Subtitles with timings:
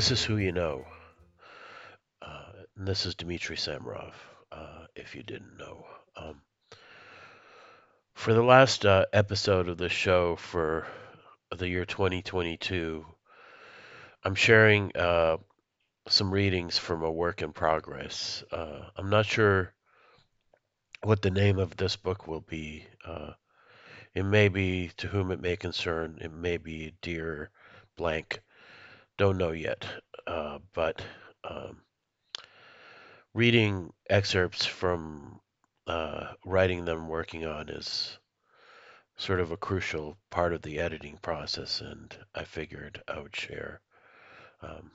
[0.00, 0.86] This is who you know.
[2.22, 4.14] Uh, and this is Dmitry Samarov,
[4.50, 5.84] uh, if you didn't know.
[6.16, 6.40] Um,
[8.14, 10.86] for the last uh, episode of the show for
[11.54, 13.04] the year 2022,
[14.24, 15.36] I'm sharing uh,
[16.08, 18.42] some readings from a work in progress.
[18.50, 19.74] Uh, I'm not sure
[21.02, 22.86] what the name of this book will be.
[23.04, 23.32] Uh,
[24.14, 27.50] it may be To Whom It May Concern, it may be Dear
[27.98, 28.40] Blank.
[29.20, 29.84] Don't know yet.
[30.26, 31.02] Uh, but
[31.44, 31.82] um,
[33.34, 35.40] reading excerpts from
[35.86, 38.16] uh, writing them, working on is
[39.18, 43.82] sort of a crucial part of the editing process, and I figured I would share.
[44.62, 44.90] Um,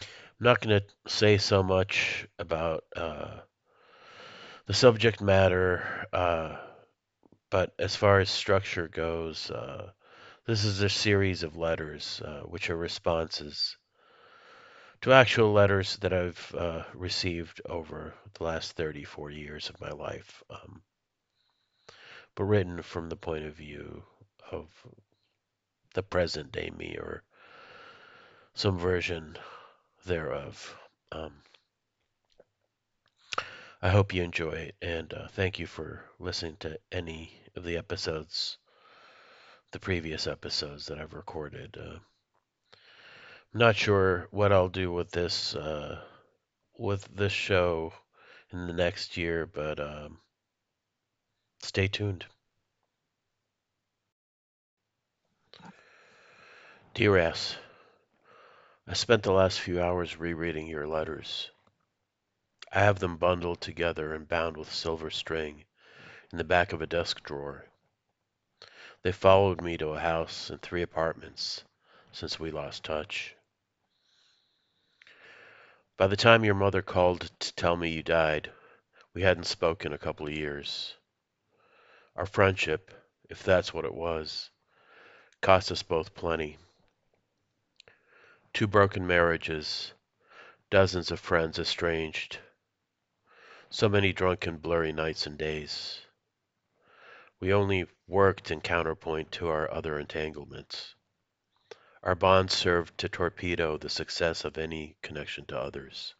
[0.00, 0.06] I'm
[0.38, 3.38] not going to say so much about uh,
[4.66, 6.58] the subject matter, uh,
[7.50, 9.90] but as far as structure goes, uh,
[10.46, 13.76] this is a series of letters uh, which are responses
[15.00, 19.90] to actual letters that I've uh, received over the last 30, 40 years of my
[19.90, 20.82] life, um,
[22.36, 24.04] but written from the point of view
[24.52, 24.68] of
[25.94, 27.24] the present day me or
[28.54, 29.36] some version
[30.04, 30.78] thereof.
[31.10, 31.42] Um,
[33.82, 37.76] I hope you enjoy it, and uh, thank you for listening to any of the
[37.76, 38.58] episodes,
[39.76, 41.76] the previous episodes that I've recorded.
[41.78, 41.98] Uh,
[43.52, 46.00] I'm not sure what I'll do with this uh,
[46.78, 47.92] with this show
[48.50, 50.16] in the next year, but um,
[51.62, 52.24] stay tuned.
[56.94, 57.58] Dear S,
[58.88, 61.50] I spent the last few hours rereading your letters.
[62.72, 65.66] I have them bundled together and bound with silver string
[66.32, 67.66] in the back of a desk drawer.
[69.02, 71.64] They followed me to a house and three apartments
[72.12, 73.36] since we lost touch.
[75.96, 78.52] By the time your mother called to tell me you died,
[79.14, 80.96] we hadn't spoken a couple of years.
[82.16, 82.90] Our friendship,
[83.28, 84.50] if that's what it was,
[85.40, 86.58] cost us both plenty.
[88.52, 89.92] Two broken marriages,
[90.70, 92.38] dozens of friends estranged,
[93.68, 96.05] so many drunken, blurry nights and days.
[97.38, 100.94] We only worked in counterpoint to our other entanglements.
[102.02, 106.14] Our bonds served to torpedo the success of any connection to others.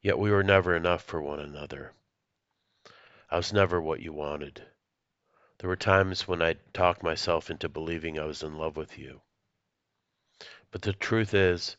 [0.00, 1.92] Yet we were never enough for one another.
[3.28, 4.66] I was never what you wanted.
[5.58, 9.20] There were times when I talked myself into believing I was in love with you.
[10.70, 11.76] But the truth is,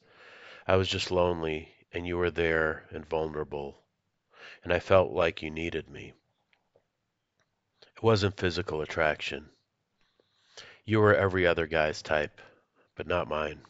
[0.68, 3.84] I was just lonely, and you were there and vulnerable,
[4.64, 6.14] and I felt like you needed me.
[7.98, 9.50] It wasn't physical attraction.
[10.86, 12.40] You were every other guy's type,
[12.94, 13.64] but not mine.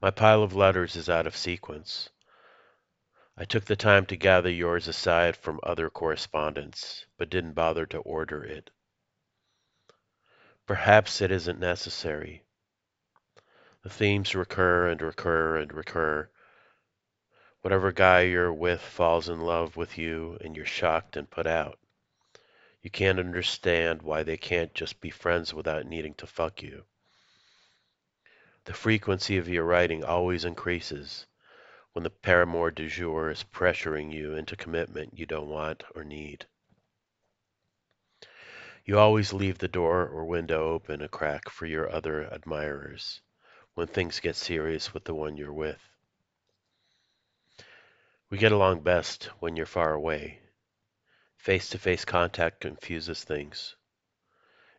[0.00, 2.08] My pile of letters is out of sequence.
[3.36, 7.98] I took the time to gather yours aside from other correspondence, but didn't bother to
[7.98, 8.70] order it.
[10.64, 12.44] Perhaps it isn't necessary.
[13.82, 16.30] The themes recur and recur and recur.
[17.62, 21.80] Whatever guy you're with falls in love with you and you're shocked and put out.
[22.86, 26.84] You can't understand why they can't just be friends without needing to fuck you.
[28.64, 31.26] The frequency of your writing always increases
[31.94, 36.46] when the paramour du jour is pressuring you into commitment you don't want or need.
[38.84, 43.20] You always leave the door or window open a crack for your other admirers
[43.74, 45.82] when things get serious with the one you're with.
[48.30, 50.38] We get along best when you're far away,
[51.46, 53.76] Face to face contact confuses things.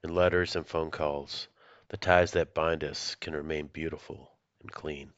[0.03, 1.47] In letters and phone calls,
[1.87, 5.13] the ties that bind us can remain beautiful and clean.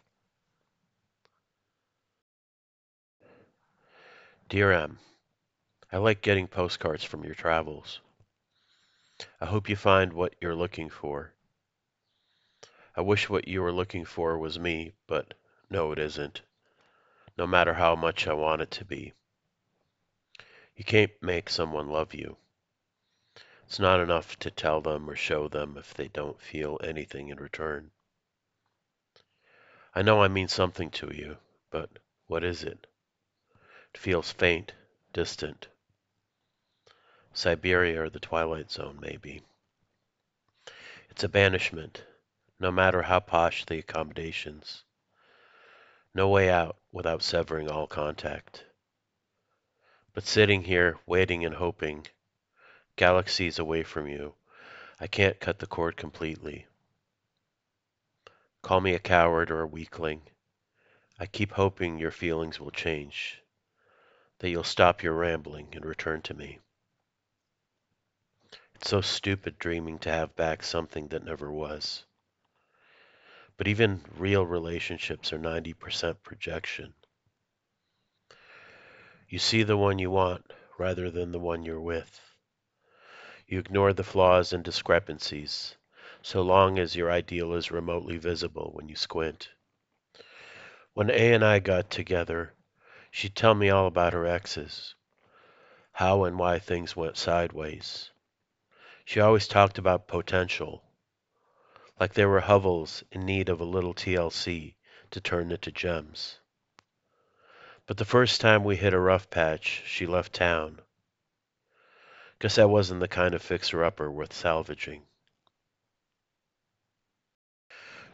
[4.47, 4.99] Dear M,
[5.91, 7.99] I like getting postcards from your travels.
[9.41, 11.33] I hope you find what you're looking for.
[12.95, 15.33] I wish what you were looking for was me, but
[15.67, 16.43] no, it isn't,
[17.39, 19.13] no matter how much I want it to be.
[20.79, 22.37] You can't make someone love you.
[23.65, 27.37] It's not enough to tell them or show them if they don't feel anything in
[27.37, 27.91] return.
[29.93, 31.35] I know I mean something to you,
[31.69, 31.89] but
[32.27, 32.87] what is it?
[33.93, 34.71] It feels faint,
[35.11, 35.67] distant.
[37.33, 39.41] Siberia or the Twilight Zone, maybe.
[41.09, 42.05] It's a banishment,
[42.57, 44.85] no matter how posh the accommodations.
[46.13, 48.63] No way out without severing all contact.
[50.19, 52.05] But sitting here, waiting and hoping,
[52.97, 54.35] galaxies away from you,
[54.99, 56.67] I can't cut the cord completely.
[58.61, 60.23] Call me a coward or a weakling.
[61.17, 63.41] I keep hoping your feelings will change,
[64.39, 66.59] that you'll stop your rambling and return to me.
[68.75, 72.03] It's so stupid dreaming to have back something that never was.
[73.55, 76.93] But even real relationships are 90% projection.
[79.31, 82.19] You see the one you want rather than the one you're with.
[83.45, 85.77] You ignore the flaws and discrepancies,
[86.23, 89.49] so long as your ideal is remotely visible when you squint.
[90.95, 92.55] When A and I got together,
[93.11, 94.95] she'd tell me all about her exes,
[95.91, 98.09] how and why things went sideways.
[99.05, 100.83] She always talked about potential,
[101.99, 104.73] like they were hovels in need of a little TLC
[105.11, 106.38] to turn into gems.
[107.89, 110.79] But the first time we hit a rough patch, she left town.
[112.37, 115.01] Guess that wasn't the kind of fixer-upper worth salvaging.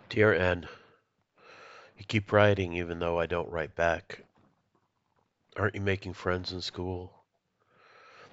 [0.07, 0.69] Dear N,
[1.97, 4.21] you keep writing even though I don't write back.
[5.57, 7.25] Aren't you making friends in school?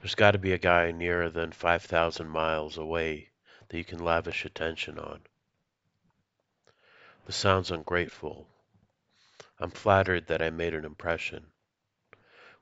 [0.01, 3.31] There's got to be a guy nearer than 5,000 miles away
[3.69, 5.23] that you can lavish attention on.
[7.27, 8.47] This sounds ungrateful.
[9.63, 11.47] I'm flattered that I made an impression.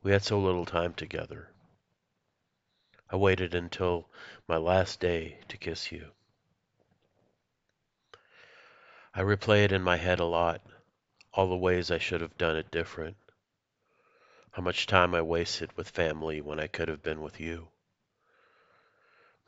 [0.03, 1.49] We had so little time together.
[3.09, 4.11] I waited until
[4.47, 6.11] my last day to kiss you.
[9.15, 10.61] I replay it in my head a lot,
[11.33, 13.17] all the ways I should have done it different.
[14.51, 17.69] How much time I wasted with family when I could have been with you.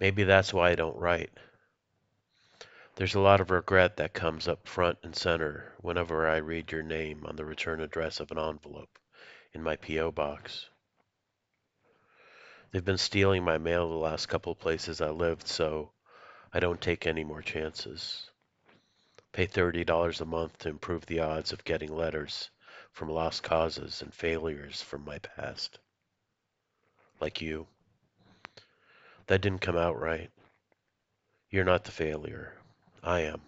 [0.01, 1.37] Maybe that's why I don't write.
[3.03, 6.85] There's a lot of regret that comes up front and center whenever I read your
[6.85, 8.97] name on the return address of an envelope
[9.53, 10.13] in my P.O.
[10.13, 10.69] box.
[12.71, 15.91] They've been stealing my mail the last couple places I lived, so
[16.53, 18.31] I don't take any more chances.
[19.33, 22.51] Pay $30 a month to improve the odds of getting letters
[22.93, 25.81] from lost causes and failures from my past.
[27.19, 27.67] Like you.
[29.27, 30.31] That didn't come out right.
[31.51, 32.62] You're not the failure.
[33.03, 33.41] I am.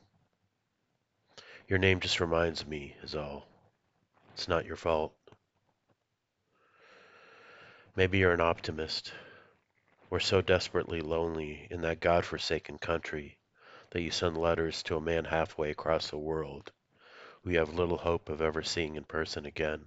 [1.69, 3.47] Your name just reminds me, is all.
[4.33, 5.15] It's not your fault.
[7.97, 9.13] Maybe you're an optimist.
[10.11, 13.39] We're so desperately lonely in that God-forsaken country
[13.91, 16.73] that you send letters to a man halfway across the world
[17.45, 19.85] we have little hope of ever seeing in person again.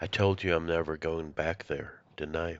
[0.00, 2.58] I told you I'm never going back there, didn't I?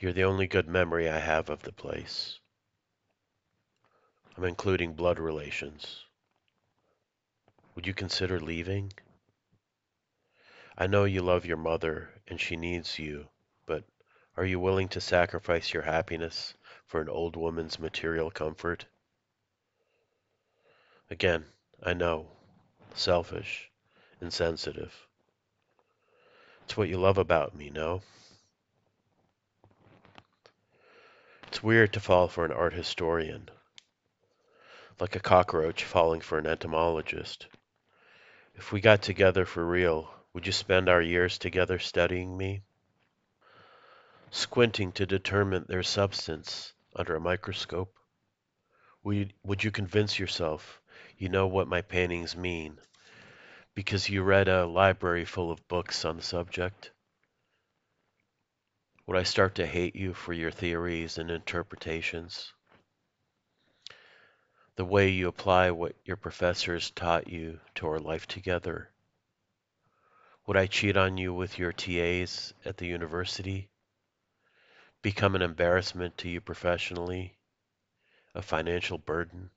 [0.00, 2.40] You're the only good memory I have of the place.
[4.34, 6.06] I'm including blood relations.
[7.74, 8.94] Would you consider leaving?
[10.78, 13.28] I know you love your mother and she needs you,
[13.66, 13.84] but
[14.38, 16.54] are you willing to sacrifice your happiness
[16.86, 18.86] for an old woman's material comfort?
[21.10, 21.44] Again,
[21.82, 22.28] I know,
[22.94, 23.70] selfish,
[24.18, 24.94] insensitive.
[26.64, 28.00] It's what you love about me, no?
[31.50, 33.50] It's weird to fall for an art historian,
[35.00, 37.48] like a cockroach falling for an entomologist.
[38.54, 42.62] If we got together for real, would you spend our years together studying me?
[44.30, 47.98] Squinting to determine their substance under a microscope?
[49.02, 50.80] Would you, would you convince yourself
[51.18, 52.78] you know what my paintings mean
[53.74, 56.92] because you read a library full of books on the subject?
[59.06, 62.52] Would I start to hate you for your theories and interpretations?
[64.76, 68.90] The way you apply what your professors taught you to our life together?
[70.46, 73.68] Would I cheat on you with your TAs at the university?
[75.02, 77.36] Become an embarrassment to you professionally?
[78.34, 79.50] A financial burden?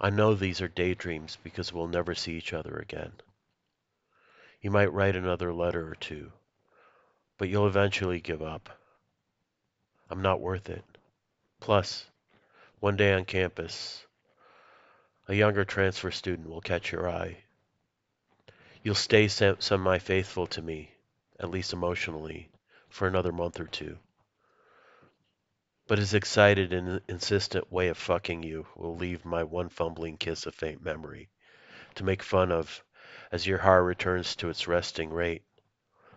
[0.00, 3.12] I know these are daydreams because we'll never see each other again.
[4.62, 6.32] You might write another letter or two,
[7.40, 8.70] but you'll eventually give up.
[10.08, 10.84] I'm not worth it.
[11.58, 12.06] Plus,
[12.78, 14.06] one day on campus,
[15.26, 17.38] a younger transfer student will catch your eye
[18.82, 20.94] You'll stay semi-faithful to me,
[21.38, 22.50] at least emotionally,
[22.88, 23.98] for another month or two.
[25.86, 30.46] But his excited and insistent way of fucking you will leave my one fumbling kiss
[30.46, 31.28] a faint memory
[31.96, 32.82] to make fun of
[33.32, 35.42] as your heart returns to its resting rate,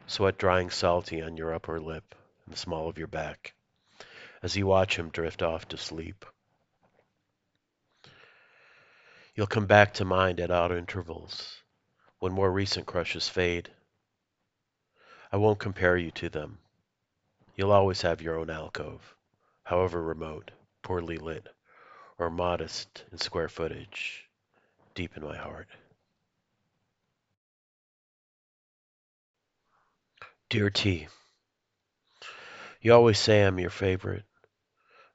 [0.08, 3.54] sweat drying salty on your upper lip and the small of your back,
[4.42, 6.26] as you watch him drift off to sleep.
[9.36, 11.64] You'll come back to mind at odd intervals,
[12.20, 13.72] when more recent crushes fade.
[15.32, 16.60] I won't compare you to them.
[17.56, 19.16] You'll always have your own alcove,
[19.64, 20.52] however remote.
[20.84, 21.48] poorly lit,
[22.20, 24.30] or modest in square footage,
[24.94, 25.70] deep in my heart.
[30.54, 31.08] Dear T,
[32.80, 34.26] you always say I'm your favorite.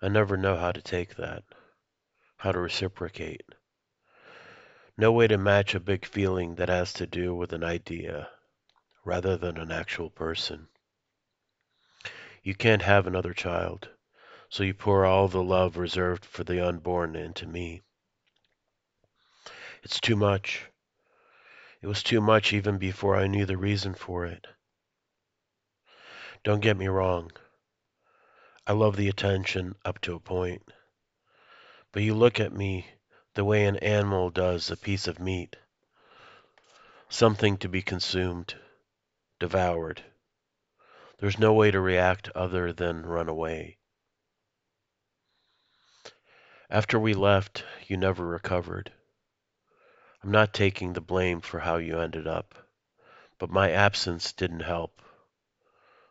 [0.02, 1.45] I never know how to take that,
[2.38, 3.45] how to reciprocate.
[4.97, 8.30] No way to match a big feeling that has to do with an idea
[9.04, 10.66] rather than an actual person.
[12.42, 13.88] You can't have another child,
[14.49, 17.83] so you pour all the love reserved for the unborn into me.
[19.85, 20.64] It's too much.
[21.80, 24.45] It was too much even before I knew the reason for it.
[26.48, 27.30] Don't get me wrong.
[28.66, 30.62] I love the attention up to a point.
[31.92, 32.86] But you look at me
[33.34, 35.56] the way an animal does a piece of meat,
[37.10, 38.54] something to be consumed,
[39.38, 40.02] devoured.
[41.18, 43.76] There's no way to react other than run away.
[46.70, 48.90] After we left, you never recovered.
[50.24, 52.54] I'm not taking the blame for how you ended up,
[53.38, 55.02] but my absence didn't help.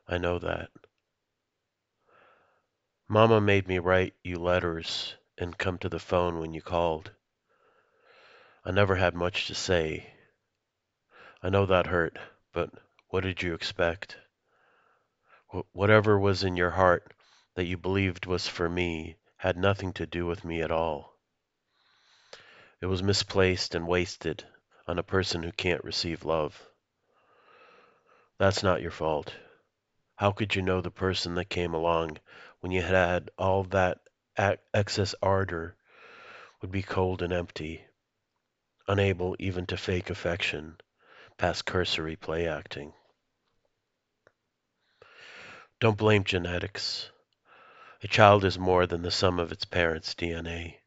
[0.10, 0.70] I know that.
[3.10, 7.12] Mama made me write you letters and come to the phone when you called.
[8.66, 10.14] I never had much to say.
[11.44, 12.18] I know that hurt,
[12.54, 12.70] but
[13.10, 14.18] what did you expect?
[15.72, 17.14] Whatever was in your heart
[17.56, 21.18] that you believed was for me had nothing to do with me at all.
[22.82, 24.46] It was misplaced and wasted
[24.88, 26.62] on a person who can't receive love.
[28.38, 29.34] That's not your fault.
[30.18, 32.18] How could you know the person that came along
[32.60, 34.00] when you had had all that
[34.74, 35.76] excess ardor
[36.60, 37.86] would be cold and empty,
[38.88, 40.78] unable even to fake affection
[41.38, 42.94] past cursory play acting?
[45.80, 47.12] Don't blame genetics.
[48.02, 50.78] A child is more than the sum of its parents' DNA.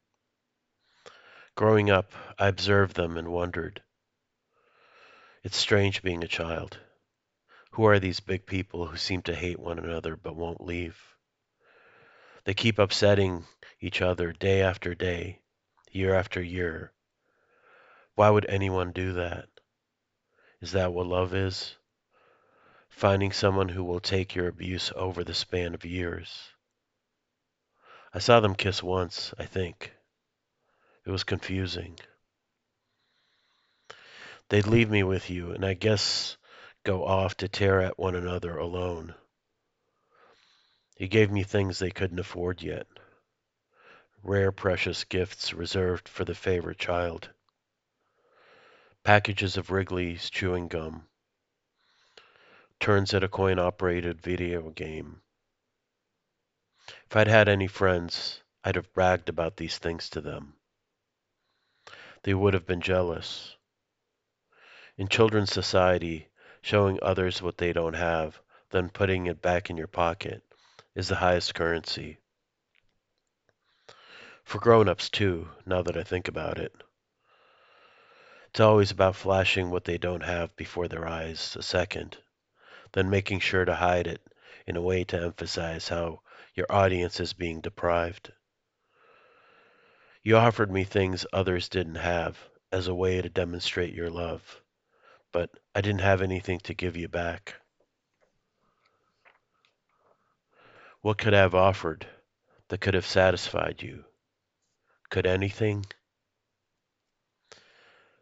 [1.55, 3.81] Growing up, I observed them and wondered.
[5.41, 6.79] It's strange being a child.
[7.71, 11.01] Who are these big people who seem to hate one another but won't leave?
[12.43, 13.45] They keep upsetting
[13.79, 15.39] each other day after day,
[15.91, 16.91] year after year.
[18.15, 19.47] Why would anyone do that?
[20.59, 21.77] Is that what love is?
[22.89, 26.49] Finding someone who will take your abuse over the span of years.
[28.13, 29.93] I saw them kiss once, I think.
[31.05, 31.97] It was confusing.
[34.49, 36.35] They'd leave me with you, and I guess
[36.83, 39.13] go off to tear at one another alone.
[40.95, 42.87] He gave me things they couldn't afford yet.
[44.23, 47.29] Rare, precious gifts reserved for the favorite child.
[49.03, 51.07] Packages of Wrigley's chewing gum.
[52.79, 55.21] Turns at a coin operated video game.
[57.05, 60.53] If I'd had any friends, I'd have bragged about these things to them.
[62.23, 63.55] They would have been jealous.
[64.97, 66.30] In children's society,
[66.61, 68.39] showing others what they don't have,
[68.69, 70.43] then putting it back in your pocket,
[70.95, 72.17] is the highest currency.
[74.43, 76.73] For grown-ups too, now that I think about it.
[78.49, 82.17] It's always about flashing what they don't have before their eyes a second,
[82.91, 84.21] then making sure to hide it
[84.67, 86.21] in a way to emphasize how
[86.53, 88.33] your audience is being deprived.
[90.21, 92.37] You offered me things others didn't have
[92.71, 94.61] as a way to demonstrate your love,
[95.31, 97.55] but I didn't have anything to give you back.
[101.01, 102.05] What could I have offered
[102.67, 104.05] that could have satisfied you?
[105.09, 105.85] Could anything?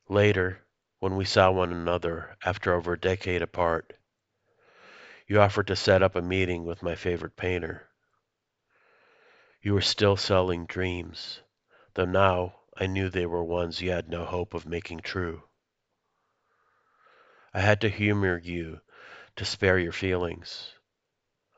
[0.07, 0.61] Later,
[0.99, 3.93] when we saw one another after over a decade apart,
[5.27, 7.87] you offered to set up a meeting with my favorite painter.
[9.61, 11.41] You were still selling dreams,
[11.93, 15.43] though now I knew they were ones you had no hope of making true.
[17.51, 18.81] I had to humor you
[19.35, 20.73] to spare your feelings.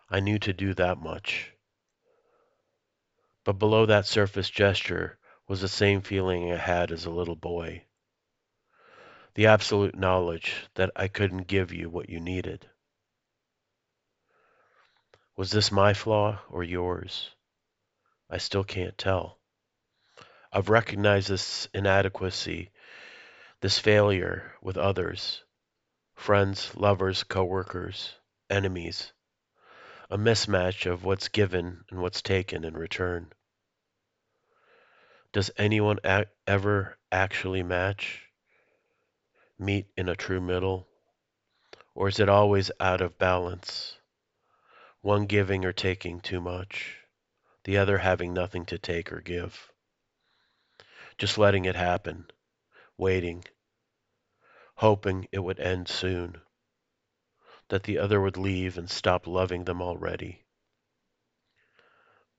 [0.10, 1.52] I knew to do that much.
[3.44, 5.18] But below that surface gesture
[5.48, 7.84] was the same feeling I had as a little boy.
[9.34, 12.70] The absolute knowledge that I couldn't give you what you needed.
[15.36, 17.32] Was this my flaw or yours?
[18.30, 19.40] I still can't tell.
[20.54, 22.72] I've recognized this inadequacy,
[23.60, 25.44] this failure with others
[26.22, 28.14] friends, lovers, coworkers,
[28.50, 29.12] enemies,
[30.10, 33.28] a mismatch of what's given and what's taken in return.
[35.34, 35.98] Does anyone
[36.48, 38.28] ever actually match?
[39.58, 40.88] Meet in a true middle?
[41.96, 43.98] Or is it always out of balance?
[45.02, 47.02] One giving or taking too much?
[47.64, 49.72] the other having nothing to take or give.
[51.18, 52.26] Just letting it happen,
[52.98, 53.44] waiting,
[54.82, 56.42] hoping it would end soon,
[57.70, 60.44] that the other would leave and stop loving them already.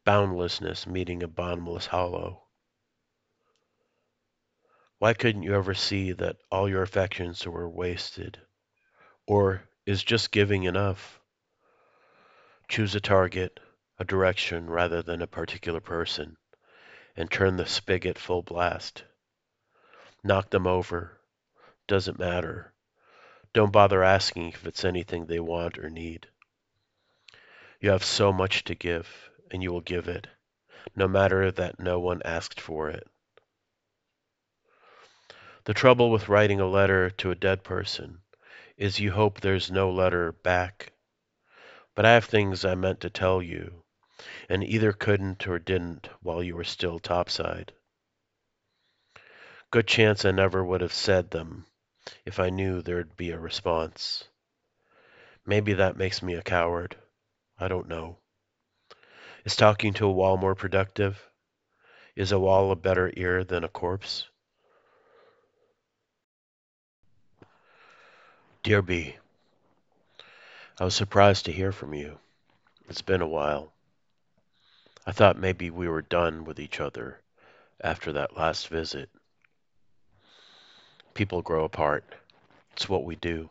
[0.04, 2.42] Boundlessness meeting a bottomless hollow.
[4.98, 8.40] Why couldn't you ever see that all your affections were wasted?
[9.24, 11.20] Or is just giving enough?
[12.68, 13.60] Choose a target,
[14.00, 16.36] a direction rather than a particular person,
[17.14, 19.04] and turn the spigot full blast.
[20.24, 21.21] Knock them over.
[21.92, 22.72] Doesn't matter.
[23.52, 26.26] Don't bother asking if it's anything they want or need.
[27.80, 30.26] You have so much to give, and you will give it,
[30.96, 33.06] no matter that no one asked for it.
[35.64, 38.22] The trouble with writing a letter to a dead person
[38.78, 40.94] is you hope there's no letter back.
[41.94, 43.84] But I have things I meant to tell you,
[44.48, 47.74] and either couldn't or didn't while you were still topside.
[49.70, 51.66] Good chance I never would have said them
[52.24, 54.24] if I knew there'd be a response.
[55.44, 56.96] Maybe that makes me a coward.
[57.58, 58.18] I don't know.
[59.44, 61.28] Is talking to a wall more productive?
[62.14, 64.28] Is a wall a better ear than a corpse?
[68.62, 69.16] Dear B,
[70.78, 72.18] I was surprised to hear from you.
[72.88, 73.72] It's been a while.
[75.04, 77.20] I thought maybe we were done with each other
[77.80, 79.10] after that last visit.
[81.14, 82.04] People grow apart.
[82.72, 83.50] It's what we do.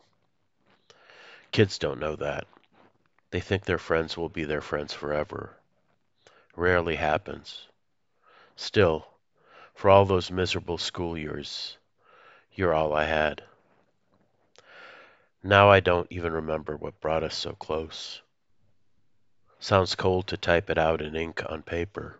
[1.52, 2.46] Kids don't know that.
[3.30, 5.56] They think their friends will be their friends forever.
[6.56, 7.66] Rarely happens.
[8.56, 9.06] Still,
[9.74, 11.76] for all those miserable school years,
[12.54, 13.42] you're all I had.
[15.42, 18.20] Now I don't even remember what brought us so close.
[19.60, 22.18] Sounds cold to type it out in ink on paper.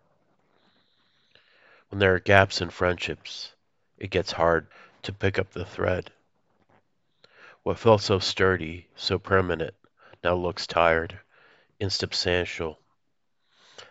[1.88, 3.52] When there are gaps in friendships,
[3.98, 4.66] it gets hard
[5.02, 6.12] to pick up the thread.
[7.64, 9.74] What felt so sturdy, so permanent,
[10.22, 11.18] now looks tired,
[11.80, 12.78] insubstantial.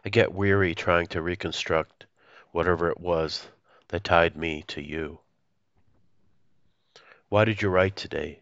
[0.06, 2.06] I get weary trying to reconstruct
[2.52, 3.48] whatever it was
[3.90, 5.20] that tied me to you.
[7.28, 8.40] Why did you write today?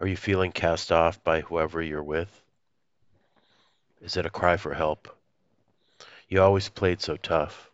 [0.00, 2.42] Are you feeling cast off by whoever you're with?
[4.00, 5.16] Is it a cry for help?
[6.28, 7.70] You always played so tough,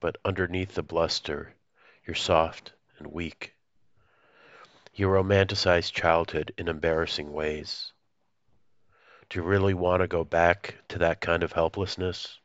[0.00, 1.52] but underneath the bluster,
[2.04, 3.54] you're soft and weak.
[4.94, 7.92] You romanticize childhood in embarrassing ways.
[9.30, 12.38] Do you really want to go back to that kind of helplessness?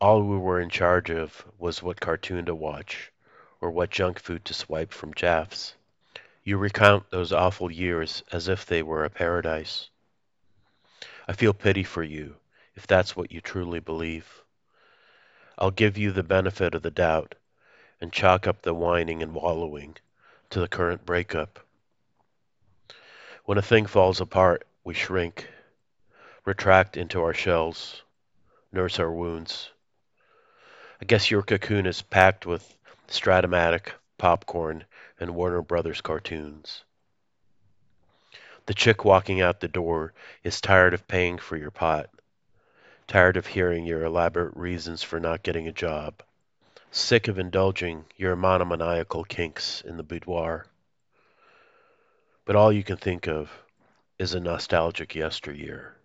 [0.00, 3.10] All we were in charge of was what cartoon to watch
[3.60, 5.74] or what junk food to swipe from Jaff's.
[6.44, 9.90] You recount those awful years as if they were a paradise.
[11.26, 12.36] I feel pity for you,
[12.74, 14.42] if that's what you truly believe.
[15.58, 17.34] I'll give you the benefit of the doubt
[18.00, 19.96] and chalk up the whining and wallowing
[20.50, 21.58] to the current breakup.
[23.44, 25.48] When a thing falls apart, we shrink,
[26.44, 28.02] retract into our shells,
[28.72, 29.70] nurse our wounds.
[31.00, 32.76] I guess your cocoon is packed with
[33.08, 34.84] Strat-O-Matic, popcorn,
[35.18, 36.84] and Warner Brothers cartoons.
[38.66, 40.12] The chick walking out the door
[40.44, 42.10] is tired of paying for your pot,
[43.06, 46.22] tired of hearing your elaborate reasons for not getting a job,
[46.90, 50.66] sick of indulging your monomaniacal kinks in the boudoir.
[52.44, 53.50] But all you can think of
[54.18, 55.96] is a nostalgic yesteryear.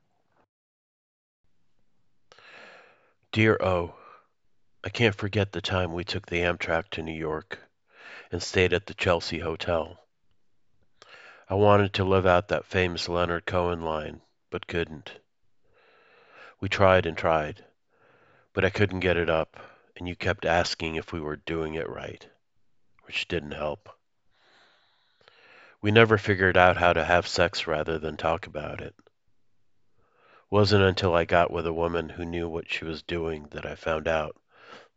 [3.32, 3.96] Dear O,
[4.84, 7.60] I can't forget the time we took the Amtrak to New York
[8.32, 10.00] and stayed at the Chelsea Hotel.
[11.50, 15.12] I wanted to live out that famous Leonard Cohen line, but couldn't.
[16.60, 17.64] We tried and tried,
[18.54, 19.58] but I couldn't get it up,
[19.96, 22.28] and you kept asking if we were doing it right,
[23.04, 23.90] which didn't help.
[25.82, 28.96] We never figured out how to have sex rather than talk about it.
[30.50, 33.76] Wasn't until I got with a woman who knew what she was doing that I
[33.76, 34.38] found out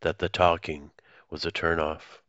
[0.02, 0.90] that the talking
[1.30, 2.20] was a turnoff,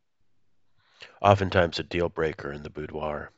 [1.22, 3.32] oftentimes a deal breaker in the boudoir.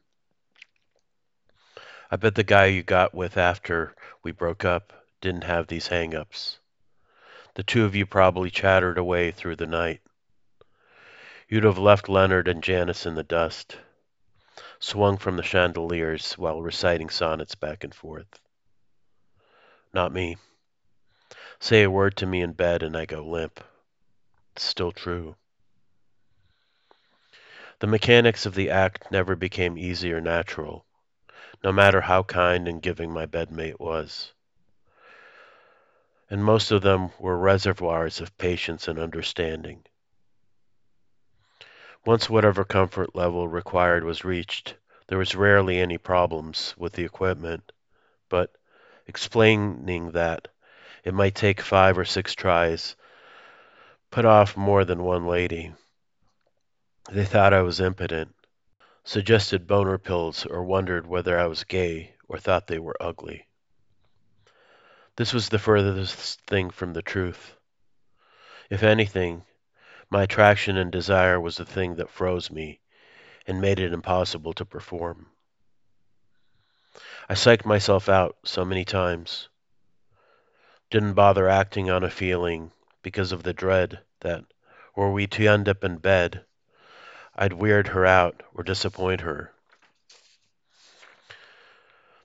[2.12, 6.59] I bet the guy you got with after we broke up didn't have these hang-ups.
[7.60, 10.00] The two of you probably chattered away through the night.
[11.50, 13.78] You'd have left Leonard and Janis in the dust,
[14.80, 18.40] swung from the chandeliers while reciting sonnets back and forth.
[19.94, 20.38] Not me.
[21.60, 23.62] Say a word to me in bed and I go limp.
[24.54, 25.36] It's still true.
[27.80, 30.86] The mechanics of the act never became easy or natural
[31.62, 34.32] no matter how kind and giving my bedmate was.
[36.30, 39.84] And most of them were reservoirs of patience and understanding.
[42.06, 44.76] Once whatever comfort level required was reached,
[45.08, 47.72] there was rarely any problems with the equipment,
[48.30, 48.56] but
[49.08, 50.48] explaining that
[51.04, 52.96] it might take five or six tries
[54.12, 55.74] put off more than one lady.
[57.12, 58.36] They thought I was impotent,
[59.04, 63.48] suggested boner pills, or wondered whether I was gay or thought they were ugly.
[65.20, 67.58] This was the furthest thing from the truth.
[68.70, 69.44] If anything,
[70.10, 72.80] my attraction and desire was the thing that froze me
[73.46, 75.28] and made it impossible to perform.
[77.28, 79.50] I psyched myself out so many times.
[80.90, 84.46] Didn't bother acting on a feeling because of the dread that,
[84.96, 86.46] were we to end up in bed,
[87.36, 89.52] I'd weird her out or disappoint her.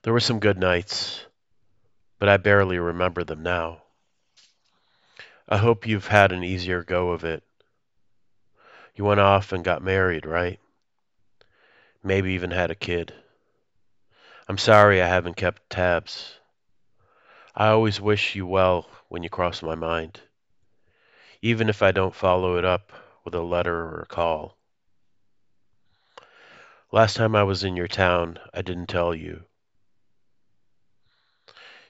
[0.03, 1.25] There were some good nights,
[2.25, 3.83] but I barely remember them now.
[5.47, 7.43] I hope you've had an easier go of it.
[8.95, 10.59] You went off and got married, right?
[12.03, 13.13] Maybe even had a kid.
[14.47, 16.39] I'm sorry I haven't kept tabs.
[17.55, 20.19] I always wish you well when you cross my mind,
[21.43, 22.91] even if I don't follow it up
[23.23, 24.57] with a letter or a call.
[26.91, 29.43] Last time I was in your town, I didn't tell you.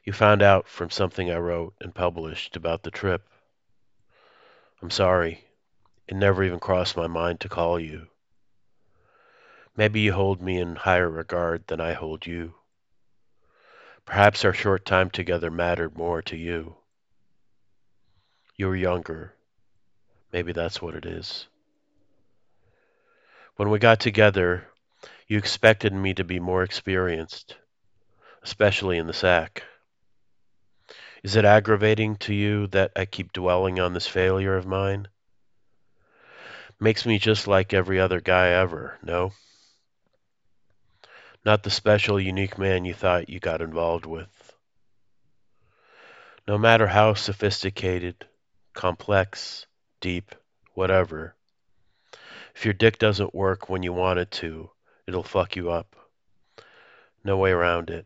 [0.05, 3.27] You found out from something I wrote and published about the trip.
[4.79, 5.43] I'm sorry.
[6.07, 8.05] It never even crossed my mind to call you.
[9.75, 12.53] Maybe you hold me in higher regard than I hold you.
[14.05, 16.75] Perhaps our short time together mattered more to you.
[18.55, 19.33] You were younger.
[20.31, 21.47] Maybe that's what it is.
[23.55, 24.67] When we got together,
[25.27, 27.55] you expected me to be more experienced,
[28.43, 29.63] especially in the sack.
[31.25, 35.07] Is it aggravating to you that I keep dwelling on this failure of mine?
[36.79, 39.31] Makes me just like every other guy ever, no?
[41.43, 44.53] Not the special, unique man you thought you got involved with.
[46.47, 48.27] No matter how sophisticated,
[48.73, 49.65] complex,
[50.01, 50.35] deep,
[50.75, 51.33] whatever,
[52.53, 54.69] if your dick doesn't work when you want it to,
[55.07, 55.95] it'll fuck you up.
[57.23, 58.05] No way around it.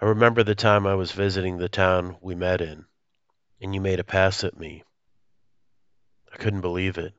[0.00, 2.86] I remember the time I was visiting the town we met in,
[3.60, 4.84] and you made a pass at me.
[6.32, 7.14] I couldn't believe it.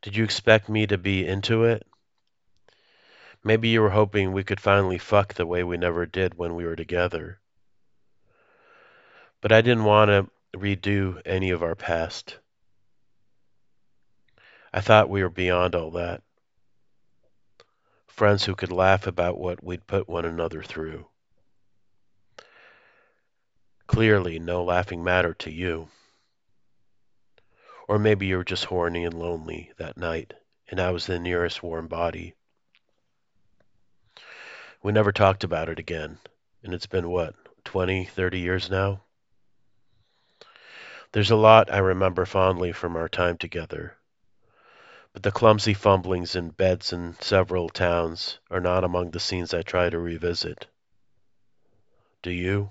[0.00, 1.86] Did you expect me to be into it?
[3.44, 6.64] Maybe you were hoping we could finally fuck the way we never did when we
[6.64, 7.38] were together.
[9.42, 12.38] But I didn't want to redo any of our past.
[14.72, 16.22] I thought we were beyond all that.
[18.06, 21.09] Friends who could laugh about what we'd put one another through.
[23.90, 25.88] Clearly, no laughing matter to you.
[27.88, 30.32] Or maybe you were just horny and lonely that night,
[30.68, 32.34] and I was the nearest warm body.
[34.80, 36.18] We never talked about it again,
[36.62, 39.02] and it's been what, twenty, thirty years now?
[41.10, 43.96] There's a lot I remember fondly from our time together,
[45.12, 49.62] but the clumsy fumblings in beds in several towns are not among the scenes I
[49.62, 50.68] try to revisit.
[52.22, 52.70] Do you?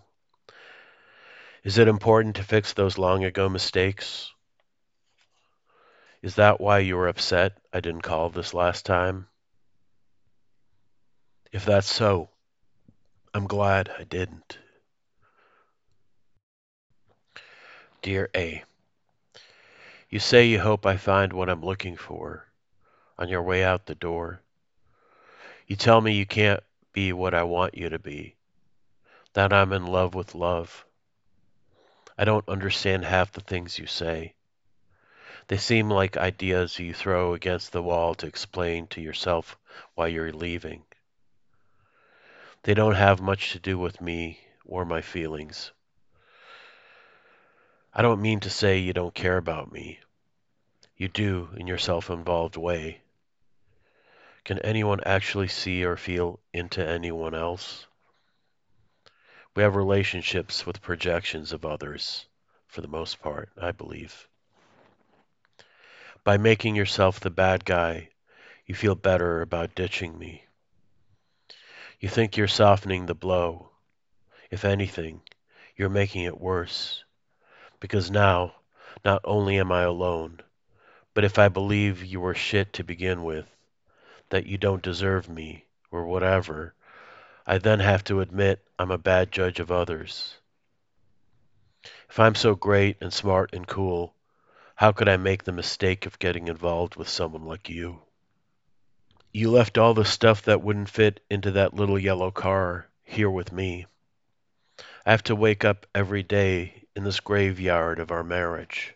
[1.64, 4.34] Is it important to fix those long ago mistakes?
[6.22, 9.28] Is that why you were upset I didn't call this last time?
[11.52, 12.30] If that's so,
[13.34, 14.58] I'm glad I didn't.
[18.02, 18.64] Dear A,
[20.10, 22.48] You say you hope I find what I'm looking for
[23.18, 24.42] on your way out the door.
[25.68, 28.36] You tell me you can't be what I want you to be,
[29.34, 30.86] that I'm in love with love.
[32.20, 34.34] I don't understand half the things you say.
[35.48, 39.58] They seem like ideas you throw against the wall to explain to yourself
[39.96, 40.84] why you're leaving.
[42.64, 45.72] They don't have much to do with me or my feelings.
[47.94, 50.02] I don't mean to say you don't care about me.
[50.98, 53.00] You do in your self involved way.
[54.44, 57.88] Can anyone actually see or feel into anyone else?
[59.60, 62.28] We have relationships with projections of others,
[62.68, 64.26] for the most part, I believe.
[66.24, 68.08] By making yourself the bad guy,
[68.66, 70.46] you feel better about ditching me.
[72.00, 73.72] You think you're softening the blow.
[74.50, 75.24] If anything,
[75.76, 77.04] you're making it worse.
[77.82, 78.56] Because now,
[79.04, 80.40] not only am I alone,
[81.14, 83.54] but if I believe you were shit to begin with,
[84.30, 86.76] that you don't deserve me, or whatever,
[87.52, 90.38] I then have to admit I'm a bad judge of others.
[92.08, 94.14] If I'm so great and smart and cool,
[94.76, 98.04] how could I make the mistake of getting involved with someone like you?
[99.32, 103.52] You left all the stuff that wouldn't fit into that little yellow car here with
[103.52, 103.88] me.
[105.04, 108.94] I have to wake up every day in this graveyard of our marriage.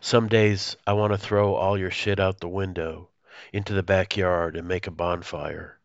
[0.00, 3.10] Some days I want to throw all your shit out the window
[3.52, 5.75] into the backyard and make a bonfire.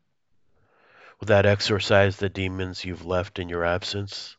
[1.21, 4.35] Will that exorcise the demons you've left in your absence?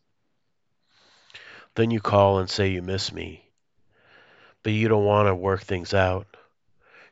[1.77, 3.49] Then you call and say you miss me,
[4.64, 6.27] but you don't want to work things out.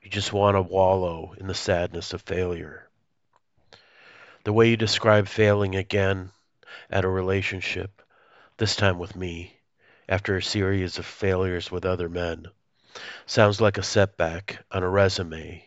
[0.02, 2.88] You just want to wallow in the sadness of failure.
[4.42, 6.32] The way you describe failing again
[6.90, 8.02] at a relationship,
[8.56, 9.56] this time with me,
[10.08, 12.46] after a series of failures with other men,
[13.24, 15.64] sounds like a setback on a resume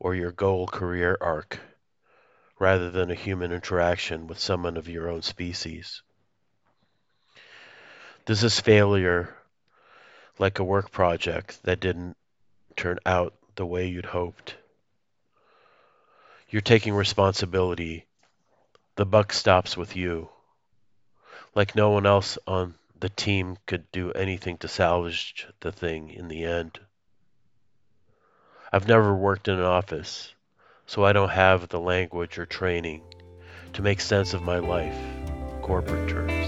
[0.00, 1.60] or your goal career arc,
[2.60, 6.02] rather than a human interaction with someone of your own species.
[8.26, 9.34] This is failure,
[10.38, 12.16] like a work project that didn't
[12.76, 14.54] turn out the way you'd hoped,
[16.50, 18.06] you're taking responsibility.
[18.96, 20.28] The buck stops with you.
[21.54, 26.28] Like no one else on the team could do anything to salvage the thing in
[26.28, 26.78] the end.
[28.72, 30.34] I've never worked in an office,
[30.90, 33.02] so I don't have the language or training
[33.74, 34.98] to make sense of my life,
[35.62, 36.39] corporate terms.